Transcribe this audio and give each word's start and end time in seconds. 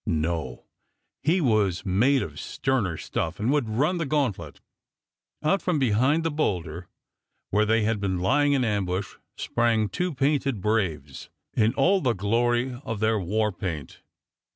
No; 0.07 0.63
he 1.21 1.39
was 1.41 1.85
made 1.85 2.23
of 2.23 2.39
sterner 2.39 2.97
stuff, 2.97 3.39
and 3.39 3.51
would 3.51 3.69
run 3.69 3.99
the 3.99 4.07
gauntlet. 4.07 4.59
Out 5.43 5.61
from 5.61 5.77
behind 5.77 6.23
the 6.23 6.31
bowlder, 6.31 6.87
where 7.51 7.67
they 7.67 7.83
had 7.83 7.99
been 7.99 8.17
lying 8.17 8.53
in 8.53 8.63
ambush, 8.65 9.17
sprang 9.37 9.89
two 9.89 10.15
painted 10.15 10.59
braves, 10.59 11.29
in 11.53 11.75
all 11.75 12.01
the 12.01 12.13
glory 12.13 12.81
of 12.83 12.99
their 12.99 13.19
war 13.19 13.51
paint. 13.51 14.01